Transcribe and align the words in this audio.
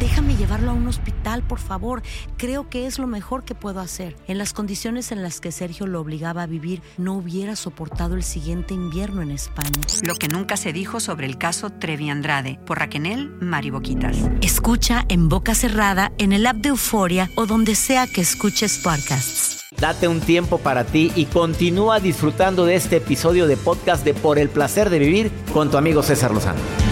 Déjame 0.00 0.36
llevarlo 0.36 0.72
a 0.72 0.74
un 0.74 0.86
hospital, 0.88 1.42
por 1.42 1.58
favor. 1.58 2.02
Creo 2.36 2.68
que 2.68 2.86
es 2.86 2.98
lo 2.98 3.06
mejor 3.06 3.44
que 3.44 3.54
puedo 3.54 3.80
hacer. 3.80 4.14
En 4.26 4.36
las 4.36 4.52
condiciones 4.52 5.10
en 5.10 5.22
las 5.22 5.40
que 5.40 5.52
Sergio 5.52 5.86
lo 5.86 6.00
obligaba 6.00 6.42
a 6.42 6.46
vivir, 6.46 6.82
no 6.98 7.14
hubiera 7.14 7.56
soportado 7.56 8.14
el 8.14 8.22
siguiente 8.22 8.74
invierno 8.74 9.22
en 9.22 9.30
España. 9.30 9.70
Lo 10.02 10.14
que 10.14 10.28
nunca 10.28 10.56
se 10.56 10.72
dijo 10.72 11.00
sobre 11.00 11.26
el 11.26 11.38
caso 11.38 11.70
Trevi 11.70 12.10
Andrade, 12.10 12.58
por 12.66 12.78
Raquel 12.78 12.96
Mariboquitas. 13.40 14.16
Escucha 14.42 15.04
en 15.08 15.28
boca 15.28 15.54
cerrada, 15.54 16.12
en 16.18 16.32
el 16.32 16.46
app 16.46 16.56
de 16.56 16.70
Euforia 16.70 17.30
o 17.34 17.46
donde 17.46 17.74
sea 17.74 18.06
que 18.06 18.20
escuches 18.20 18.78
podcasts. 18.78 19.60
Date 19.78 20.08
un 20.08 20.20
tiempo 20.20 20.58
para 20.58 20.84
ti 20.84 21.12
y 21.14 21.26
continúa 21.26 22.00
disfrutando 22.00 22.64
de 22.64 22.76
este 22.76 22.96
episodio 22.96 23.46
de 23.46 23.56
podcast 23.56 24.04
de 24.04 24.14
Por 24.14 24.38
el 24.38 24.48
placer 24.48 24.90
de 24.90 24.98
vivir 24.98 25.30
con 25.52 25.70
tu 25.70 25.76
amigo 25.76 26.02
César 26.02 26.32
Lozano. 26.32 26.85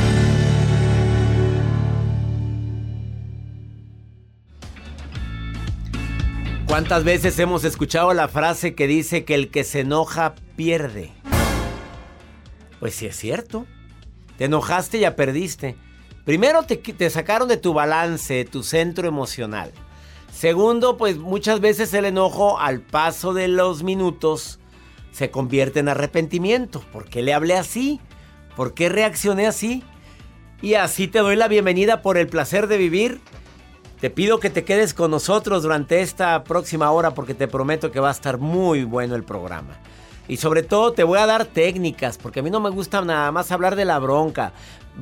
¿Cuántas 6.74 7.04
veces 7.04 7.38
hemos 7.38 7.62
escuchado 7.62 8.12
la 8.14 8.26
frase 8.26 8.74
que 8.74 8.88
dice 8.88 9.24
que 9.24 9.36
el 9.36 9.52
que 9.52 9.62
se 9.62 9.78
enoja 9.78 10.34
pierde? 10.56 11.12
Pues 12.80 12.96
sí 12.96 13.06
es 13.06 13.16
cierto. 13.16 13.64
Te 14.38 14.46
enojaste 14.46 14.96
y 14.96 15.02
ya 15.02 15.14
perdiste. 15.14 15.76
Primero 16.24 16.64
te, 16.64 17.10
sacaron 17.10 17.46
de 17.46 17.58
tu 17.58 17.74
balance, 17.74 18.44
tu 18.46 18.64
centro 18.64 19.06
emocional. 19.06 19.70
Segundo, 20.32 20.96
pues 20.96 21.16
muchas 21.16 21.60
veces 21.60 21.94
el 21.94 22.06
enojo 22.06 22.58
al 22.58 22.80
paso 22.80 23.34
de 23.34 23.46
los 23.46 23.84
minutos 23.84 24.58
se 25.12 25.30
convierte 25.30 25.78
en 25.78 25.88
arrepentimiento. 25.88 26.80
¿Por 26.92 27.04
qué 27.04 27.22
le 27.22 27.34
hablé 27.34 27.54
así? 27.54 28.00
¿Por 28.56 28.74
qué 28.74 28.88
reaccioné 28.88 29.46
así? 29.46 29.84
Y 30.60 30.74
así 30.74 31.06
te 31.06 31.20
doy 31.20 31.36
la 31.36 31.46
bienvenida 31.46 32.02
por 32.02 32.18
el 32.18 32.26
placer 32.26 32.66
de 32.66 32.78
vivir 32.78 33.20
te 34.00 34.10
pido 34.10 34.40
que 34.40 34.50
te 34.50 34.64
quedes 34.64 34.92
con 34.92 35.10
nosotros 35.10 35.62
durante 35.62 36.00
esta 36.00 36.44
próxima 36.44 36.90
hora 36.90 37.14
porque 37.14 37.34
te 37.34 37.48
prometo 37.48 37.90
que 37.90 38.00
va 38.00 38.08
a 38.08 38.12
estar 38.12 38.38
muy 38.38 38.84
bueno 38.84 39.14
el 39.14 39.24
programa. 39.24 39.78
Y 40.26 40.38
sobre 40.38 40.62
todo 40.62 40.92
te 40.92 41.04
voy 41.04 41.18
a 41.18 41.26
dar 41.26 41.44
técnicas 41.44 42.18
porque 42.18 42.40
a 42.40 42.42
mí 42.42 42.50
no 42.50 42.60
me 42.60 42.70
gusta 42.70 43.02
nada 43.02 43.30
más 43.30 43.52
hablar 43.52 43.76
de 43.76 43.84
la 43.84 43.98
bronca. 43.98 44.52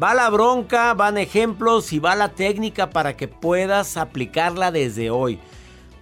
Va 0.01 0.15
la 0.15 0.31
bronca, 0.31 0.95
van 0.95 1.19
ejemplos 1.19 1.93
y 1.93 1.99
va 1.99 2.17
la 2.17 2.31
técnica 2.31 2.91
para 2.91 3.17
que 3.17 3.29
puedas 3.29 3.97
aplicarla 3.97 4.73
desde 4.73 5.11
hoy. 5.11 5.39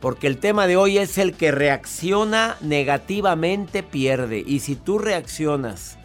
Porque 0.01 0.27
el 0.27 0.39
tema 0.39 0.67
de 0.67 0.77
hoy 0.77 0.99
es 0.99 1.19
el 1.19 1.35
que 1.35 1.51
reacciona 1.51 2.57
negativamente 2.61 3.83
pierde. 3.83 4.43
Y 4.47 4.61
si 4.61 4.77
tú 4.77 4.99
reaccionas 4.99 5.99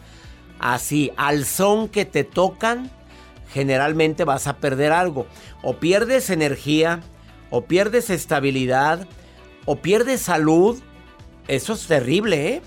así 0.59 1.11
al 1.15 1.45
son 1.45 1.87
que 1.87 2.05
te 2.05 2.23
tocan, 2.23 2.91
generalmente 3.55 4.25
vas 4.25 4.47
a 4.47 4.57
perder 4.57 4.91
algo. 4.91 5.27
O 5.63 5.77
pierdes 5.77 6.29
energía, 6.29 6.99
o 7.49 7.61
pierdes 7.61 8.09
estabilidad, 8.09 9.07
o 9.63 9.77
pierdes 9.77 10.19
salud. 10.19 10.77
Eso 11.47 11.71
es 11.71 11.87
terrible, 11.87 12.49
¿eh? 12.49 12.61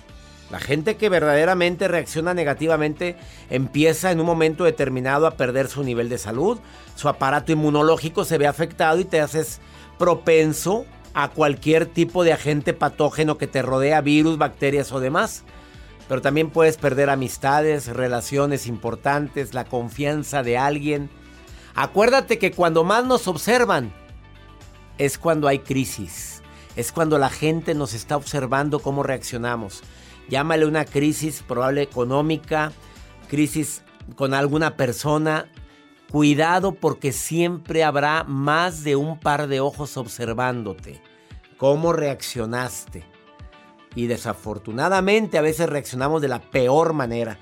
La 0.50 0.58
gente 0.58 0.96
que 0.96 1.10
verdaderamente 1.10 1.88
reacciona 1.88 2.32
negativamente 2.32 3.16
empieza 3.50 4.10
en 4.12 4.20
un 4.20 4.24
momento 4.24 4.64
determinado 4.64 5.26
a 5.26 5.36
perder 5.36 5.68
su 5.68 5.84
nivel 5.84 6.08
de 6.08 6.16
salud, 6.16 6.58
su 6.94 7.10
aparato 7.10 7.52
inmunológico 7.52 8.24
se 8.24 8.38
ve 8.38 8.46
afectado 8.46 8.98
y 8.98 9.04
te 9.04 9.20
haces 9.20 9.60
propenso 9.98 10.86
a 11.12 11.28
cualquier 11.28 11.84
tipo 11.84 12.24
de 12.24 12.32
agente 12.32 12.72
patógeno 12.72 13.36
que 13.36 13.46
te 13.46 13.60
rodea, 13.60 14.00
virus, 14.00 14.38
bacterias 14.38 14.90
o 14.90 15.00
demás 15.00 15.44
pero 16.08 16.22
también 16.22 16.50
puedes 16.50 16.78
perder 16.78 17.10
amistades, 17.10 17.86
relaciones 17.86 18.66
importantes, 18.66 19.52
la 19.52 19.64
confianza 19.64 20.42
de 20.42 20.56
alguien. 20.56 21.10
Acuérdate 21.74 22.38
que 22.38 22.50
cuando 22.50 22.82
más 22.82 23.04
nos 23.04 23.28
observan 23.28 23.92
es 24.96 25.18
cuando 25.18 25.46
hay 25.46 25.60
crisis, 25.60 26.42
es 26.76 26.92
cuando 26.92 27.18
la 27.18 27.28
gente 27.28 27.74
nos 27.74 27.92
está 27.92 28.16
observando 28.16 28.80
cómo 28.80 29.02
reaccionamos. 29.02 29.82
Llámale 30.28 30.66
una 30.66 30.84
crisis 30.84 31.42
probable 31.46 31.82
económica, 31.82 32.72
crisis 33.28 33.82
con 34.16 34.34
alguna 34.34 34.76
persona. 34.76 35.46
Cuidado 36.10 36.72
porque 36.72 37.12
siempre 37.12 37.84
habrá 37.84 38.24
más 38.24 38.82
de 38.82 38.96
un 38.96 39.20
par 39.20 39.46
de 39.46 39.60
ojos 39.60 39.98
observándote. 39.98 41.02
¿Cómo 41.58 41.92
reaccionaste? 41.92 43.17
Y 43.98 44.06
desafortunadamente 44.06 45.38
a 45.38 45.42
veces 45.42 45.68
reaccionamos 45.68 46.22
de 46.22 46.28
la 46.28 46.40
peor 46.40 46.92
manera. 46.92 47.36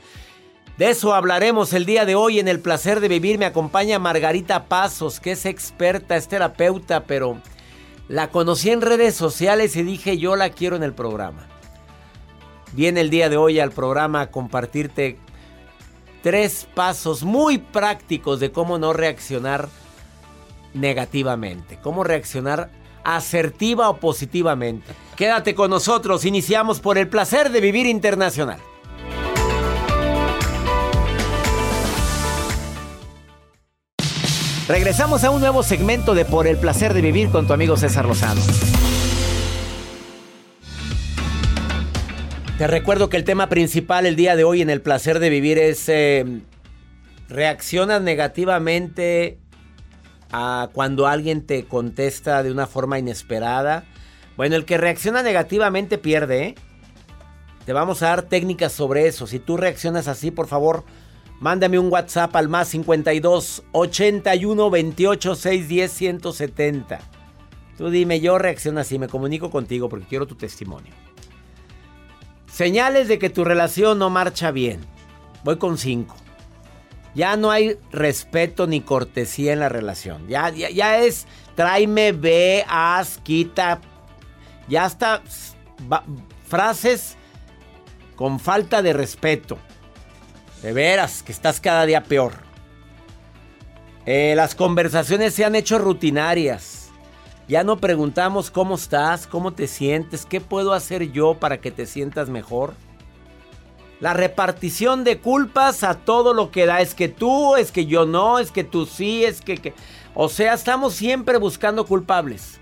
De 0.78 0.88
eso 0.88 1.14
hablaremos 1.14 1.74
el 1.74 1.84
día 1.84 2.06
de 2.06 2.14
hoy 2.14 2.38
en 2.38 2.48
el 2.48 2.60
placer 2.60 3.00
de 3.00 3.08
vivir. 3.08 3.38
Me 3.38 3.44
acompaña 3.44 3.98
Margarita 3.98 4.64
Pasos, 4.64 5.20
que 5.20 5.32
es 5.32 5.44
experta, 5.44 6.16
es 6.16 6.28
terapeuta, 6.28 7.04
pero 7.04 7.42
la 8.08 8.30
conocí 8.30 8.70
en 8.70 8.80
redes 8.80 9.14
sociales 9.14 9.76
y 9.76 9.82
dije 9.82 10.16
yo 10.16 10.34
la 10.34 10.48
quiero 10.48 10.76
en 10.76 10.82
el 10.82 10.94
programa. 10.94 11.46
Viene 12.72 13.02
el 13.02 13.10
día 13.10 13.28
de 13.28 13.36
hoy 13.36 13.60
al 13.60 13.70
programa 13.70 14.22
a 14.22 14.30
compartirte 14.30 15.18
tres 16.22 16.66
pasos 16.74 17.22
muy 17.22 17.58
prácticos 17.58 18.40
de 18.40 18.50
cómo 18.50 18.78
no 18.78 18.94
reaccionar 18.94 19.68
negativamente, 20.72 21.78
cómo 21.82 22.02
reaccionar 22.02 22.70
asertiva 23.06 23.88
o 23.88 23.98
positivamente. 23.98 24.92
Quédate 25.16 25.54
con 25.54 25.70
nosotros, 25.70 26.24
iniciamos 26.24 26.80
por 26.80 26.98
el 26.98 27.08
placer 27.08 27.50
de 27.50 27.60
vivir 27.60 27.86
internacional. 27.86 28.58
Regresamos 34.68 35.22
a 35.22 35.30
un 35.30 35.40
nuevo 35.40 35.62
segmento 35.62 36.14
de 36.14 36.24
Por 36.24 36.48
el 36.48 36.56
placer 36.56 36.92
de 36.92 37.00
vivir 37.00 37.30
con 37.30 37.46
tu 37.46 37.52
amigo 37.52 37.76
César 37.76 38.04
Lozano. 38.04 38.40
Te 42.58 42.66
recuerdo 42.66 43.08
que 43.08 43.16
el 43.16 43.22
tema 43.22 43.48
principal 43.48 44.06
el 44.06 44.16
día 44.16 44.34
de 44.34 44.42
hoy 44.42 44.62
en 44.62 44.70
el 44.70 44.80
placer 44.80 45.20
de 45.20 45.30
vivir 45.30 45.58
es 45.58 45.88
eh, 45.88 46.40
reaccionas 47.28 48.02
negativamente 48.02 49.38
a 50.32 50.68
cuando 50.72 51.06
alguien 51.06 51.46
te 51.46 51.64
contesta 51.64 52.42
de 52.42 52.50
una 52.50 52.66
forma 52.66 52.98
inesperada. 52.98 53.84
Bueno, 54.36 54.56
el 54.56 54.64
que 54.64 54.78
reacciona 54.78 55.22
negativamente 55.22 55.98
pierde, 55.98 56.44
¿eh? 56.44 56.54
Te 57.64 57.72
vamos 57.72 58.02
a 58.02 58.08
dar 58.08 58.22
técnicas 58.22 58.72
sobre 58.72 59.08
eso. 59.08 59.26
Si 59.26 59.38
tú 59.38 59.56
reaccionas 59.56 60.06
así, 60.06 60.30
por 60.30 60.46
favor, 60.46 60.84
mándame 61.40 61.78
un 61.78 61.90
WhatsApp 61.90 62.34
al 62.36 62.48
más 62.48 62.68
52 62.68 63.64
81 63.72 64.70
28 64.70 65.34
610 65.34 65.92
170. 65.92 67.00
Tú 67.76 67.90
dime, 67.90 68.20
yo 68.20 68.38
reacciono 68.38 68.80
así, 68.80 68.98
me 68.98 69.08
comunico 69.08 69.50
contigo 69.50 69.88
porque 69.88 70.06
quiero 70.06 70.26
tu 70.26 70.36
testimonio. 70.36 70.92
Señales 72.46 73.08
de 73.08 73.18
que 73.18 73.28
tu 73.30 73.44
relación 73.44 73.98
no 73.98 74.08
marcha 74.08 74.50
bien. 74.50 74.80
Voy 75.44 75.58
con 75.58 75.76
cinco. 75.76 76.16
Ya 77.16 77.34
no 77.38 77.50
hay 77.50 77.78
respeto 77.90 78.66
ni 78.66 78.82
cortesía 78.82 79.54
en 79.54 79.60
la 79.60 79.70
relación. 79.70 80.28
Ya, 80.28 80.50
ya, 80.50 80.98
es 80.98 81.26
tráeme, 81.54 82.12
ve, 82.12 82.62
haz, 82.68 83.18
quita. 83.22 83.80
Ya 84.68 84.84
hasta 84.84 85.22
va- 85.90 86.04
frases 86.46 87.16
con 88.16 88.38
falta 88.38 88.82
de 88.82 88.92
respeto. 88.92 89.56
De 90.62 90.74
veras, 90.74 91.22
que 91.22 91.32
estás 91.32 91.58
cada 91.58 91.86
día 91.86 92.02
peor. 92.04 92.34
Eh, 94.04 94.34
las 94.36 94.54
conversaciones 94.54 95.32
se 95.32 95.46
han 95.46 95.54
hecho 95.54 95.78
rutinarias. 95.78 96.90
Ya 97.48 97.64
no 97.64 97.78
preguntamos 97.78 98.50
cómo 98.50 98.74
estás, 98.74 99.26
cómo 99.26 99.52
te 99.54 99.68
sientes, 99.68 100.26
qué 100.26 100.42
puedo 100.42 100.74
hacer 100.74 101.12
yo 101.12 101.38
para 101.38 101.62
que 101.62 101.70
te 101.70 101.86
sientas 101.86 102.28
mejor. 102.28 102.74
La 104.00 104.12
repartición 104.12 105.04
de 105.04 105.18
culpas 105.20 105.82
a 105.82 105.94
todo 105.94 106.34
lo 106.34 106.50
que 106.50 106.66
da. 106.66 106.80
Es 106.80 106.94
que 106.94 107.08
tú, 107.08 107.56
es 107.56 107.72
que 107.72 107.86
yo 107.86 108.04
no, 108.06 108.38
es 108.38 108.50
que 108.50 108.64
tú 108.64 108.86
sí, 108.86 109.24
es 109.24 109.40
que... 109.40 109.56
que- 109.56 109.74
O 110.14 110.28
sea, 110.28 110.52
estamos 110.54 110.94
siempre 110.94 111.38
buscando 111.38 111.86
culpables. 111.86 112.60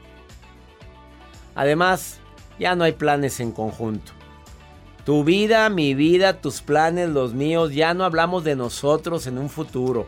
Además, 1.54 2.18
ya 2.58 2.74
no 2.74 2.84
hay 2.84 2.92
planes 2.92 3.40
en 3.40 3.52
conjunto. 3.52 4.12
Tu 5.04 5.22
vida, 5.24 5.68
mi 5.68 5.94
vida, 5.94 6.40
tus 6.40 6.62
planes, 6.62 7.10
los 7.10 7.34
míos, 7.34 7.72
ya 7.72 7.94
no 7.94 8.04
hablamos 8.04 8.42
de 8.44 8.56
nosotros 8.56 9.26
en 9.26 9.38
un 9.38 9.50
futuro. 9.50 10.06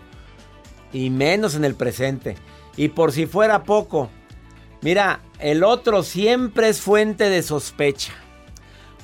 Y 0.93 1.11
menos 1.11 1.55
en 1.55 1.65
el 1.65 1.75
presente. 1.75 2.37
Y 2.77 2.89
por 2.89 3.13
si 3.13 3.27
fuera 3.27 3.65
poco, 3.65 4.09
mira, 4.81 5.21
el 5.39 5.65
otro 5.65 6.03
siempre 6.03 6.69
es 6.69 6.81
fuente 6.81 7.29
de 7.29 7.43
sospecha. 7.43 8.13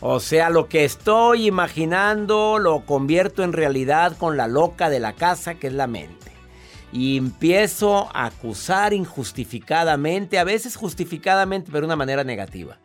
O 0.05 0.19
sea, 0.19 0.51
lo 0.51 0.69
que 0.69 0.85
estoy 0.85 1.47
imaginando 1.47 2.59
lo 2.59 2.85
convierto 2.85 3.45
en 3.45 3.53
realidad 3.53 4.17
con 4.19 4.37
la 4.37 4.49
loca 4.49 4.91
de 4.91 4.99
la 4.99 5.13
casa 5.13 5.55
que 5.55 5.69
es 5.69 5.73
la 5.73 5.87
mente. 5.87 6.33
Y 6.93 7.17
empiezo 7.17 8.09
a 8.13 8.25
acusar 8.25 8.95
injustificadamente, 8.95 10.41
a 10.41 10.45
veces 10.45 10.75
justificadamente, 10.75 11.71
pero 11.71 11.83
de 11.83 11.87
una 11.87 11.95
manera 11.95 12.25
negativa. 12.25 12.79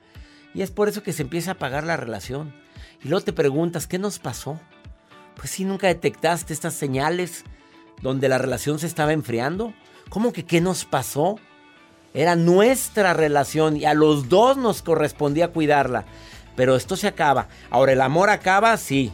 Y 0.54 0.62
es 0.62 0.70
por 0.70 0.90
eso 0.90 1.02
que 1.02 1.12
se 1.12 1.24
empieza 1.24 1.50
a 1.50 1.54
apagar 1.56 1.86
la 1.86 1.98
relación. 1.98 2.54
Y 3.04 3.08
luego 3.10 3.26
te 3.26 3.34
preguntas, 3.34 3.88
¿qué 3.88 3.98
nos 3.98 4.20
pasó? 4.20 4.60
Pues 5.36 5.50
si 5.50 5.66
nunca 5.66 5.88
detectaste 5.88 6.54
estas 6.54 6.76
señales 6.76 7.46
donde 8.04 8.30
la 8.30 8.38
relación 8.38 8.78
se 8.78 8.86
estaba 8.86 9.12
enfriando. 9.12 9.74
¿Cómo 10.10 10.32
que 10.32 10.46
qué 10.46 10.62
nos 10.62 10.86
pasó? 10.86 11.40
Era 12.14 12.36
nuestra 12.36 13.16
relación 13.16 13.76
y 13.76 13.86
a 13.86 13.96
los 13.96 14.30
dos 14.30 14.56
nos 14.56 14.84
correspondía 14.84 15.48
cuidarla. 15.48 16.06
Pero 16.58 16.76
esto 16.76 16.98
se 16.98 17.08
acaba. 17.08 17.48
Ahora, 17.70 17.94
¿el 17.94 18.02
amor 18.02 18.30
acaba? 18.30 18.76
Sí. 18.76 19.14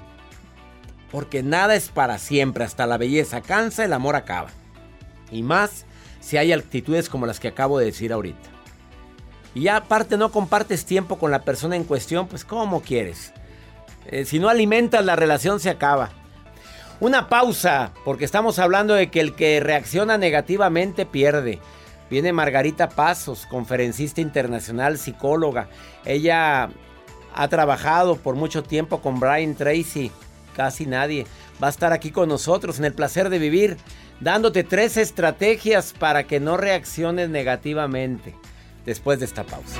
Porque 1.11 1.43
nada 1.43 1.75
es 1.75 1.89
para 1.89 2.17
siempre. 2.17 2.63
Hasta 2.63 2.87
la 2.87 2.97
belleza 2.97 3.41
cansa, 3.41 3.85
el 3.85 3.93
amor 3.93 4.15
acaba. 4.15 4.49
Y 5.29 5.43
más 5.43 5.85
si 6.21 6.37
hay 6.37 6.53
actitudes 6.53 7.09
como 7.09 7.27
las 7.27 7.39
que 7.39 7.49
acabo 7.49 7.77
de 7.77 7.85
decir 7.85 8.13
ahorita. 8.13 8.49
Y 9.53 9.63
ya 9.63 9.75
aparte 9.75 10.17
no 10.17 10.31
compartes 10.31 10.85
tiempo 10.85 11.19
con 11.19 11.31
la 11.31 11.43
persona 11.43 11.75
en 11.75 11.83
cuestión, 11.83 12.27
pues 12.27 12.45
¿cómo 12.45 12.81
quieres? 12.81 13.33
Eh, 14.07 14.25
si 14.25 14.39
no 14.39 14.49
alimentas 14.49 15.03
la 15.05 15.15
relación 15.15 15.59
se 15.59 15.69
acaba. 15.69 16.11
Una 17.01 17.27
pausa, 17.27 17.91
porque 18.05 18.23
estamos 18.23 18.57
hablando 18.57 18.93
de 18.93 19.11
que 19.11 19.19
el 19.19 19.35
que 19.35 19.59
reacciona 19.59 20.17
negativamente 20.17 21.05
pierde. 21.05 21.59
Viene 22.09 22.31
Margarita 22.31 22.89
Pasos, 22.89 23.45
conferencista 23.45 24.21
internacional, 24.21 24.97
psicóloga. 24.97 25.67
Ella 26.05 26.69
ha 27.35 27.47
trabajado 27.47 28.15
por 28.15 28.35
mucho 28.35 28.63
tiempo 28.63 29.01
con 29.01 29.19
Brian 29.19 29.55
Tracy, 29.55 30.11
casi 30.55 30.85
nadie. 30.85 31.25
Va 31.61 31.67
a 31.67 31.71
estar 31.71 31.93
aquí 31.93 32.11
con 32.11 32.29
nosotros 32.29 32.79
en 32.79 32.85
el 32.85 32.93
placer 32.93 33.29
de 33.29 33.39
vivir, 33.39 33.77
dándote 34.19 34.63
tres 34.63 34.97
estrategias 34.97 35.93
para 35.97 36.23
que 36.25 36.39
no 36.39 36.57
reacciones 36.57 37.29
negativamente 37.29 38.35
después 38.85 39.19
de 39.19 39.25
esta 39.25 39.43
pausa. 39.43 39.79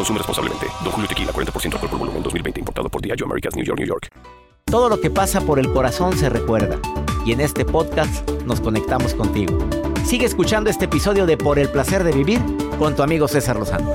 Consume 0.00 0.16
responsablemente. 0.18 0.66
Don 0.82 0.92
Julio 0.92 1.06
Tequila, 1.06 1.30
40% 1.30 1.74
alcohol 1.74 1.90
por 1.90 1.98
volumen, 1.98 2.22
2020. 2.22 2.60
Importado 2.60 2.88
por 2.88 3.02
Diageo 3.02 3.26
Americas, 3.26 3.54
New 3.54 3.66
York, 3.66 3.78
New 3.78 3.86
York. 3.86 4.08
Todo 4.64 4.88
lo 4.88 4.98
que 4.98 5.10
pasa 5.10 5.42
por 5.42 5.58
el 5.58 5.70
corazón 5.70 6.16
se 6.16 6.30
recuerda. 6.30 6.78
Y 7.26 7.32
en 7.32 7.42
este 7.42 7.66
podcast 7.66 8.26
nos 8.46 8.62
conectamos 8.62 9.12
contigo. 9.12 9.58
Sigue 10.06 10.24
escuchando 10.24 10.70
este 10.70 10.86
episodio 10.86 11.26
de 11.26 11.36
Por 11.36 11.58
el 11.58 11.68
placer 11.68 12.02
de 12.02 12.12
vivir 12.12 12.40
con 12.78 12.96
tu 12.96 13.02
amigo 13.02 13.28
César 13.28 13.56
Lozano. 13.58 13.92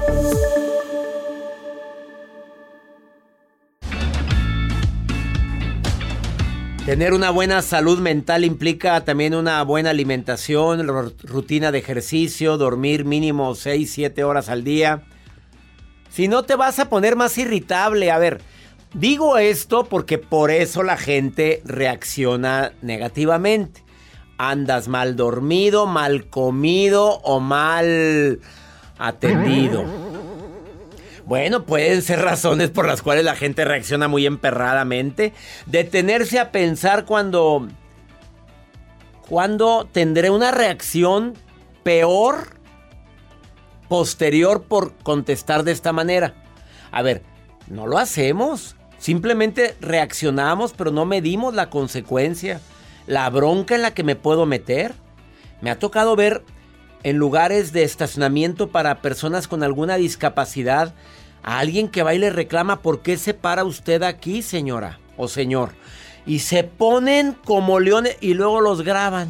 Tener 6.85 7.13
una 7.13 7.31
buena 7.31 7.63
salud 7.63 7.97
mental 7.99 8.45
implica 8.45 9.03
también 9.03 9.33
una 9.33 9.63
buena 9.63 9.89
alimentación, 9.89 10.87
ru- 10.87 11.15
rutina 11.23 11.71
de 11.71 11.79
ejercicio, 11.79 12.57
dormir 12.57 13.05
mínimo 13.05 13.55
6, 13.55 13.91
7 13.91 14.23
horas 14.23 14.49
al 14.49 14.63
día. 14.63 15.01
Si 16.15 16.29
no 16.29 16.43
te 16.43 16.55
vas 16.55 16.79
a 16.79 16.87
poner 16.87 17.17
más 17.17 17.37
irritable, 17.37 18.09
a 18.09 18.17
ver, 18.17 18.39
digo 18.93 19.37
esto 19.37 19.83
porque 19.83 20.17
por 20.17 20.49
eso 20.49 20.81
la 20.81 20.95
gente 20.95 21.61
reacciona 21.65 22.71
negativamente. 22.81 23.83
Andas 24.37 24.87
mal 24.87 25.17
dormido, 25.17 25.87
mal 25.87 26.29
comido 26.29 27.19
o 27.23 27.41
mal 27.41 28.39
atendido. 28.97 29.83
Bueno, 31.25 31.65
pueden 31.65 32.01
ser 32.01 32.21
razones 32.21 32.69
por 32.69 32.87
las 32.87 33.01
cuales 33.01 33.25
la 33.25 33.35
gente 33.35 33.65
reacciona 33.65 34.07
muy 34.07 34.25
emperradamente. 34.25 35.33
Detenerse 35.65 36.39
a 36.39 36.53
pensar 36.53 37.03
cuando. 37.03 37.67
Cuando 39.27 39.85
tendré 39.91 40.29
una 40.29 40.51
reacción 40.51 41.33
peor 41.83 42.54
posterior 43.87 44.63
por 44.63 44.93
contestar 44.97 45.63
de 45.63 45.71
esta 45.71 45.93
manera. 45.93 46.33
A 46.91 47.01
ver, 47.01 47.23
no 47.67 47.87
lo 47.87 47.97
hacemos. 47.97 48.75
Simplemente 48.97 49.75
reaccionamos, 49.81 50.73
pero 50.73 50.91
no 50.91 51.05
medimos 51.05 51.53
la 51.53 51.69
consecuencia. 51.69 52.61
La 53.07 53.29
bronca 53.29 53.75
en 53.75 53.81
la 53.81 53.93
que 53.93 54.03
me 54.03 54.15
puedo 54.15 54.45
meter. 54.45 54.93
Me 55.61 55.69
ha 55.69 55.79
tocado 55.79 56.15
ver 56.15 56.43
en 57.03 57.17
lugares 57.17 57.71
de 57.71 57.83
estacionamiento 57.83 58.69
para 58.69 59.01
personas 59.01 59.47
con 59.47 59.61
alguna 59.61 59.95
discapacidad 59.95 60.95
a 61.43 61.59
alguien 61.59 61.87
que 61.87 62.01
va 62.01 62.15
y 62.15 62.17
le 62.17 62.31
reclama 62.31 62.81
por 62.81 63.01
qué 63.01 63.17
se 63.17 63.35
para 63.35 63.63
usted 63.63 64.01
aquí, 64.01 64.41
señora 64.41 64.99
o 65.17 65.27
señor. 65.27 65.73
Y 66.25 66.39
se 66.39 66.63
ponen 66.63 67.33
como 67.45 67.79
leones 67.79 68.17
y 68.21 68.33
luego 68.33 68.59
los 68.61 68.81
graban. 68.81 69.29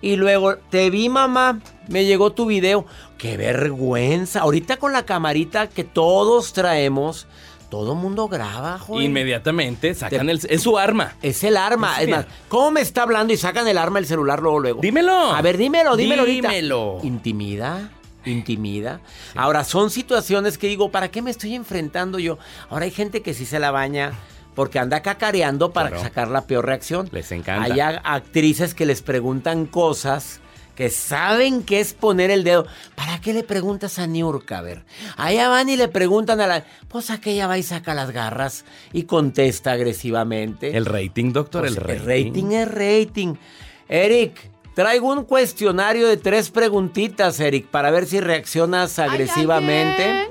Y 0.00 0.16
luego, 0.16 0.56
te 0.70 0.90
vi 0.90 1.08
mamá, 1.08 1.60
me 1.88 2.04
llegó 2.04 2.32
tu 2.32 2.46
video. 2.46 2.86
¡Qué 3.16 3.36
vergüenza! 3.36 4.40
Ahorita 4.40 4.76
con 4.76 4.92
la 4.92 5.04
camarita 5.04 5.68
que 5.68 5.82
todos 5.84 6.52
traemos, 6.52 7.26
todo 7.68 7.94
mundo 7.94 8.28
graba, 8.28 8.78
joder. 8.78 9.04
Inmediatamente 9.04 9.92
sacan 9.94 10.26
Te- 10.26 10.32
el. 10.32 10.40
Es 10.48 10.62
su 10.62 10.78
arma. 10.78 11.16
Es 11.20 11.42
el 11.44 11.56
arma. 11.56 12.00
Es 12.00 12.08
más, 12.08 12.26
¿cómo 12.48 12.70
me 12.70 12.80
está 12.80 13.02
hablando 13.02 13.32
y 13.32 13.36
sacan 13.36 13.66
el 13.66 13.76
arma 13.76 13.98
del 13.98 14.06
celular 14.06 14.40
luego, 14.40 14.60
luego? 14.60 14.80
Dímelo. 14.80 15.12
A 15.12 15.42
ver, 15.42 15.56
dímelo, 15.58 15.96
dímelo 15.96 16.22
ahorita. 16.22 16.48
Dímelo. 16.48 17.00
Intimida. 17.02 17.90
Intimida. 18.24 19.00
Ahora, 19.34 19.64
son 19.64 19.90
situaciones 19.90 20.58
que 20.58 20.66
digo, 20.68 20.90
¿para 20.90 21.10
qué 21.10 21.22
me 21.22 21.30
estoy 21.30 21.54
enfrentando 21.54 22.18
yo? 22.18 22.38
Ahora 22.70 22.84
hay 22.84 22.90
gente 22.90 23.22
que 23.22 23.34
sí 23.34 23.46
se 23.46 23.58
la 23.58 23.70
baña 23.70 24.12
porque 24.58 24.80
anda 24.80 25.02
cacareando 25.02 25.70
para 25.70 25.90
Claro. 25.90 26.02
sacar 26.02 26.26
la 26.26 26.40
peor 26.48 26.66
reacción. 26.66 27.08
Les 27.12 27.30
encanta. 27.30 27.72
Hay 27.72 27.78
actrices 27.78 28.74
que 28.74 28.86
les 28.86 29.02
preguntan 29.02 29.66
cosas 29.66 30.40
que 30.74 30.90
saben 30.90 31.62
qué 31.62 31.78
es 31.78 31.94
poner 31.94 32.32
el 32.32 32.42
dedo. 32.42 32.66
¿Para 32.96 33.20
qué 33.20 33.32
le 33.32 33.44
preguntas 33.44 34.00
a 34.00 34.08
Niurka? 34.08 34.58
A 34.58 34.62
ver, 34.62 34.82
allá 35.16 35.48
van 35.48 35.68
y 35.68 35.76
le 35.76 35.86
preguntan 35.86 36.40
a 36.40 36.48
la... 36.48 36.64
Pues 36.88 37.10
aquella 37.10 37.46
va 37.46 37.56
y 37.56 37.62
saca 37.62 37.94
las 37.94 38.10
garras 38.10 38.64
y 38.92 39.04
contesta 39.04 39.70
agresivamente. 39.70 40.76
El 40.76 40.86
rating, 40.86 41.32
doctor, 41.32 41.60
Pues 41.60 41.76
el 41.76 41.76
rating. 41.76 42.02
El 42.02 42.26
rating 42.26 42.50
es 42.50 42.68
rating. 42.68 43.34
Eric, 43.88 44.50
traigo 44.74 45.12
un 45.12 45.22
cuestionario 45.22 46.08
de 46.08 46.16
tres 46.16 46.50
preguntitas, 46.50 47.38
Eric, 47.38 47.68
para 47.68 47.92
ver 47.92 48.06
si 48.06 48.18
reaccionas 48.18 48.98
agresivamente. 48.98 50.30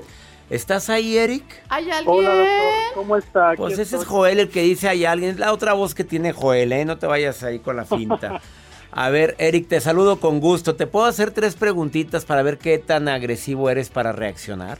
¿Estás 0.50 0.90
ahí, 0.90 1.16
Eric? 1.16 1.44
¿Hay 1.70 1.90
alguien? 1.90 2.04
Hola, 2.14 2.28
doctor. 2.34 2.77
¿Cómo 2.94 3.16
está? 3.16 3.54
Pues 3.56 3.78
ese 3.78 3.96
es. 3.96 4.04
Joel 4.04 4.40
el 4.40 4.48
que 4.48 4.62
dice 4.62 4.88
hay 4.88 5.04
alguien. 5.04 5.30
Es 5.32 5.38
la 5.38 5.52
otra 5.52 5.72
voz 5.72 5.94
que 5.94 6.04
tiene 6.04 6.32
Joel, 6.32 6.72
¿eh? 6.72 6.84
No 6.84 6.98
te 6.98 7.06
vayas 7.06 7.42
ahí 7.42 7.58
con 7.58 7.76
la 7.76 7.84
finta. 7.84 8.40
A 8.90 9.10
ver, 9.10 9.34
Eric, 9.38 9.68
te 9.68 9.80
saludo 9.80 10.18
con 10.18 10.40
gusto. 10.40 10.74
¿Te 10.74 10.86
puedo 10.86 11.06
hacer 11.06 11.30
tres 11.30 11.56
preguntitas 11.56 12.24
para 12.24 12.42
ver 12.42 12.58
qué 12.58 12.78
tan 12.78 13.08
agresivo 13.08 13.68
eres 13.68 13.90
para 13.90 14.12
reaccionar? 14.12 14.78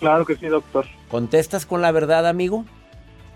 Claro 0.00 0.26
que 0.26 0.36
sí, 0.36 0.46
doctor. 0.46 0.84
¿Contestas 1.08 1.64
con 1.64 1.80
la 1.80 1.92
verdad, 1.92 2.26
amigo? 2.26 2.64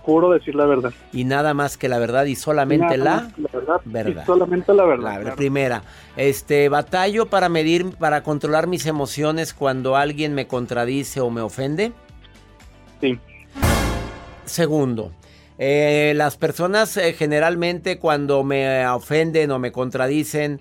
Juro 0.02 0.30
decir 0.30 0.54
la 0.54 0.64
verdad. 0.66 0.92
Y 1.12 1.24
nada 1.24 1.54
más 1.54 1.76
que 1.76 1.88
la 1.88 1.98
verdad 1.98 2.24
y 2.24 2.34
solamente 2.34 2.96
la 2.96 3.30
la 3.36 3.48
verdad. 3.52 3.80
verdad. 3.84 4.22
Y 4.22 4.26
solamente 4.26 4.74
la 4.74 4.84
verdad. 4.84 5.14
La 5.14 5.20
claro. 5.20 5.36
primera, 5.36 5.82
este, 6.16 6.68
batallo 6.68 7.26
para 7.26 7.48
medir, 7.48 7.94
para 7.96 8.22
controlar 8.22 8.66
mis 8.66 8.86
emociones 8.86 9.54
cuando 9.54 9.96
alguien 9.96 10.34
me 10.34 10.46
contradice 10.46 11.20
o 11.20 11.30
me 11.30 11.42
ofende. 11.42 11.92
Sí. 13.00 13.18
Segundo, 14.50 15.12
eh, 15.58 16.12
las 16.16 16.36
personas 16.36 16.96
eh, 16.96 17.12
generalmente 17.12 17.98
cuando 17.98 18.42
me 18.42 18.86
ofenden 18.88 19.52
o 19.52 19.58
me 19.58 19.70
contradicen, 19.70 20.60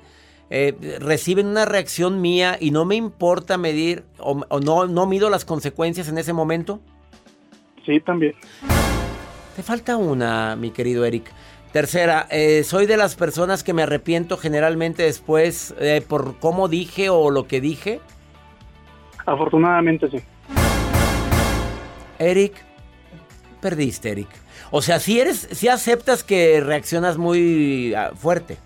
eh, 0.51 0.75
reciben 1.00 1.48
una 1.48 1.65
reacción 1.65 2.22
mía 2.22 2.58
y 2.60 2.72
no 2.72 2.86
me 2.86 2.96
importa 2.96 3.58
medir 3.58 4.03
o, 4.19 4.41
o 4.48 4.60
no, 4.60 4.86
no 4.86 5.08
mido 5.08 5.29
las 5.29 5.43
consecuencias 5.43 6.08
en 6.08 6.19
ese 6.19 6.34
momento. 6.34 6.79
Sí, 7.86 8.00
también. 8.00 8.36
Te 9.55 9.63
falta 9.63 9.98
una, 9.98 10.55
mi 10.55 10.69
querido 10.69 11.03
Eric. 11.03 11.31
Tercera, 11.72 12.27
eh, 12.29 12.63
soy 12.63 12.86
de 12.86 12.98
las 12.98 13.15
personas 13.15 13.63
que 13.63 13.74
me 13.74 13.84
arrepiento 13.84 14.38
generalmente 14.38 15.03
después 15.03 15.74
eh, 15.79 16.03
por 16.08 16.38
cómo 16.39 16.67
dije 16.67 17.10
o 17.10 17.31
lo 17.31 17.48
que 17.48 17.60
dije. 17.60 18.01
Afortunadamente 19.25 20.10
sí. 20.10 20.17
Eric, 22.17 22.53
perdiste, 23.61 24.11
Eric. 24.11 24.29
O 24.71 24.81
sea, 24.81 24.99
si 24.99 25.19
eres, 25.19 25.47
si 25.51 25.67
aceptas 25.67 26.23
que 26.23 26.61
reaccionas 26.61 27.17
muy 27.17 27.93
ah, 27.93 28.11
fuerte. 28.15 28.57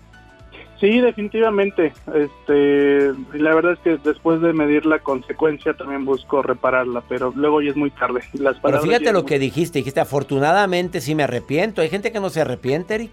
Sí, 0.80 1.00
definitivamente. 1.00 1.92
Este, 2.14 3.12
la 3.32 3.54
verdad 3.54 3.72
es 3.72 3.78
que 3.78 3.96
después 4.04 4.40
de 4.40 4.52
medir 4.52 4.84
la 4.84 4.98
consecuencia 4.98 5.72
también 5.74 6.04
busco 6.04 6.42
repararla, 6.42 7.02
pero 7.08 7.32
luego 7.34 7.62
ya 7.62 7.70
es 7.70 7.76
muy 7.76 7.90
tarde. 7.90 8.20
Las 8.34 8.58
Pero 8.60 8.82
fíjate 8.82 9.12
lo 9.12 9.24
que 9.24 9.38
dijiste. 9.38 9.78
Dijiste, 9.78 10.00
afortunadamente 10.00 11.00
sí 11.00 11.14
me 11.14 11.22
arrepiento. 11.22 11.80
Hay 11.80 11.88
gente 11.88 12.12
que 12.12 12.20
no 12.20 12.28
se 12.28 12.40
arrepiente, 12.40 12.96
Eric. 12.96 13.12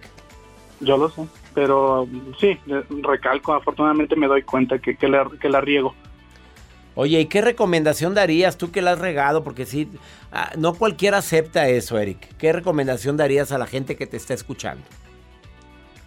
Yo 0.82 0.98
lo 0.98 1.10
sé, 1.10 1.22
pero 1.54 2.08
sí, 2.40 2.58
recalco, 3.04 3.54
afortunadamente 3.54 4.16
me 4.16 4.28
doy 4.28 4.42
cuenta 4.42 4.80
que, 4.80 4.98
que, 4.98 5.08
la, 5.08 5.30
que 5.40 5.48
la 5.48 5.62
riego. 5.62 5.94
Oye, 7.02 7.20
¿y 7.20 7.26
qué 7.26 7.42
recomendación 7.42 8.14
darías 8.14 8.60
tú 8.60 8.72
que 8.72 8.84
la 8.84 8.92
has 8.92 9.00
regado? 9.00 9.44
Porque 9.44 9.66
sí, 9.66 9.88
ah, 10.32 10.52
no 10.56 10.76
cualquiera 10.76 11.18
acepta 11.18 11.68
eso, 11.68 11.98
Eric. 11.98 12.20
¿Qué 12.38 12.54
recomendación 12.54 13.18
darías 13.18 13.52
a 13.52 13.58
la 13.58 13.66
gente 13.66 13.96
que 13.96 14.06
te 14.06 14.18
está 14.18 14.36
escuchando? 14.36 14.84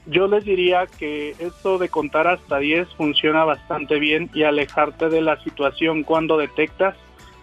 Yo 0.06 0.28
les 0.28 0.44
diría 0.44 0.86
que 0.86 1.30
esto 1.40 1.78
de 1.78 1.88
contar 1.88 2.28
hasta 2.28 2.58
10 2.58 2.86
funciona 2.96 3.42
bastante 3.42 3.98
bien 3.98 4.30
y 4.34 4.44
alejarte 4.44 5.08
de 5.08 5.20
la 5.20 5.42
situación 5.42 6.04
cuando 6.04 6.38
detectas 6.38 6.94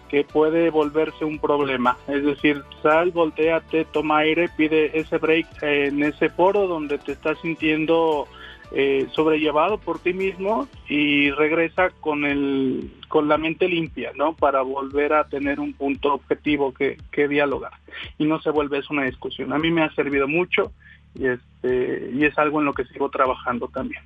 que 0.08 0.24
puede 0.24 0.70
volverse 0.70 1.26
un 1.26 1.38
problema. 1.38 1.98
Es 2.08 2.24
decir, 2.24 2.62
sal, 2.82 3.10
volteate, 3.10 3.84
toma 3.84 4.20
aire, 4.20 4.48
pide 4.56 4.98
ese 4.98 5.18
break 5.18 5.62
en 5.62 6.02
ese 6.02 6.30
foro 6.30 6.66
donde 6.66 6.96
te 6.96 7.12
estás 7.12 7.36
sintiendo 7.42 8.26
eh, 8.74 9.08
sobrellevado 9.12 9.76
por 9.76 9.98
ti 9.98 10.14
mismo 10.14 10.66
y 10.88 11.30
regresa 11.32 11.90
con 12.00 12.24
el 12.24 12.90
con 13.12 13.28
la 13.28 13.36
mente 13.36 13.68
limpia, 13.68 14.12
¿no? 14.16 14.32
Para 14.32 14.62
volver 14.62 15.12
a 15.12 15.24
tener 15.24 15.60
un 15.60 15.74
punto 15.74 16.14
objetivo 16.14 16.72
que, 16.72 16.96
que 17.10 17.28
dialogar 17.28 17.74
y 18.16 18.24
no 18.24 18.40
se 18.40 18.48
vuelve 18.48 18.78
eso 18.78 18.94
una 18.94 19.04
discusión. 19.04 19.52
A 19.52 19.58
mí 19.58 19.70
me 19.70 19.82
ha 19.82 19.94
servido 19.94 20.26
mucho 20.26 20.72
y 21.14 21.26
este 21.26 22.10
y 22.10 22.24
es 22.24 22.38
algo 22.38 22.60
en 22.60 22.64
lo 22.64 22.72
que 22.72 22.86
sigo 22.86 23.10
trabajando 23.10 23.68
también. 23.68 24.02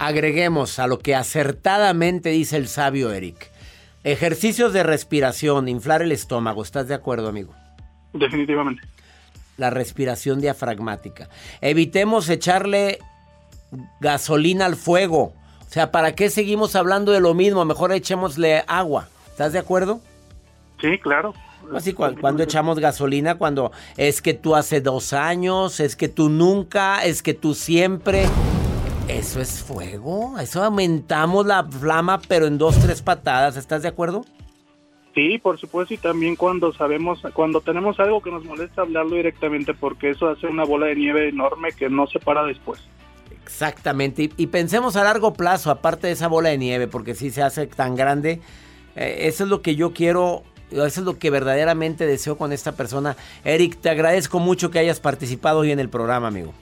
Agreguemos 0.00 0.80
a 0.80 0.88
lo 0.88 0.98
que 0.98 1.14
acertadamente 1.14 2.30
dice 2.30 2.56
el 2.56 2.66
sabio 2.66 3.12
Eric. 3.12 3.52
Ejercicios 4.02 4.72
de 4.72 4.82
respiración, 4.82 5.68
inflar 5.68 6.02
el 6.02 6.10
estómago. 6.10 6.64
¿Estás 6.64 6.88
de 6.88 6.94
acuerdo, 6.94 7.28
amigo? 7.28 7.54
Definitivamente. 8.12 8.82
La 9.56 9.70
respiración 9.70 10.40
diafragmática. 10.40 11.28
Evitemos 11.60 12.28
echarle 12.28 12.98
gasolina 14.00 14.66
al 14.66 14.74
fuego. 14.74 15.32
O 15.66 15.72
sea, 15.72 15.90
¿para 15.90 16.14
qué 16.14 16.30
seguimos 16.30 16.76
hablando 16.76 17.12
de 17.12 17.20
lo 17.20 17.34
mismo? 17.34 17.64
Mejor 17.64 17.92
echémosle 17.92 18.64
agua. 18.66 19.08
¿Estás 19.28 19.52
de 19.52 19.58
acuerdo? 19.58 20.00
Sí, 20.80 20.98
claro. 20.98 21.34
Así 21.74 21.92
cu- 21.92 22.14
cuando 22.20 22.42
echamos 22.44 22.78
gasolina, 22.78 23.34
cuando 23.36 23.72
es 23.96 24.22
que 24.22 24.34
tú 24.34 24.54
hace 24.54 24.80
dos 24.80 25.12
años, 25.12 25.80
es 25.80 25.96
que 25.96 26.08
tú 26.08 26.28
nunca, 26.28 27.04
es 27.04 27.22
que 27.22 27.34
tú 27.34 27.54
siempre. 27.54 28.24
Eso 29.08 29.40
es 29.40 29.62
fuego. 29.62 30.38
Eso 30.38 30.62
aumentamos 30.62 31.44
la 31.46 31.64
flama, 31.64 32.20
pero 32.28 32.46
en 32.46 32.58
dos, 32.58 32.78
tres 32.78 33.02
patadas. 33.02 33.56
¿Estás 33.56 33.82
de 33.82 33.88
acuerdo? 33.88 34.24
Sí, 35.14 35.38
por 35.38 35.58
supuesto, 35.58 35.94
y 35.94 35.98
también 35.98 36.36
cuando 36.36 36.72
sabemos, 36.74 37.22
cuando 37.32 37.60
tenemos 37.62 37.98
algo 37.98 38.20
que 38.22 38.30
nos 38.30 38.44
molesta, 38.44 38.82
hablarlo 38.82 39.16
directamente, 39.16 39.72
porque 39.74 40.10
eso 40.10 40.28
hace 40.28 40.46
una 40.46 40.64
bola 40.64 40.86
de 40.86 40.96
nieve 40.96 41.28
enorme 41.30 41.72
que 41.72 41.88
no 41.88 42.06
se 42.06 42.18
para 42.18 42.44
después. 42.44 42.80
Exactamente. 43.46 44.24
Y, 44.24 44.32
y 44.36 44.46
pensemos 44.48 44.96
a 44.96 45.04
largo 45.04 45.32
plazo, 45.32 45.70
aparte 45.70 46.08
de 46.08 46.14
esa 46.14 46.26
bola 46.26 46.48
de 46.48 46.58
nieve, 46.58 46.88
porque 46.88 47.14
si 47.14 47.30
se 47.30 47.42
hace 47.42 47.66
tan 47.68 47.94
grande. 47.94 48.40
eh, 48.96 49.18
eso 49.20 49.44
es 49.44 49.50
lo 49.50 49.62
que 49.62 49.76
yo 49.76 49.92
quiero. 49.92 50.42
Eso 50.72 50.84
es 50.84 50.98
lo 51.06 51.16
que 51.16 51.30
verdaderamente 51.30 52.06
deseo 52.06 52.36
con 52.36 52.50
esta 52.52 52.72
persona. 52.72 53.16
Eric, 53.44 53.76
te 53.80 53.88
agradezco 53.88 54.40
mucho 54.40 54.72
que 54.72 54.80
hayas 54.80 54.98
participado 54.98 55.60
hoy 55.60 55.70
en 55.70 55.78
el 55.78 55.88
programa, 55.88 56.26
amigo. 56.26 56.52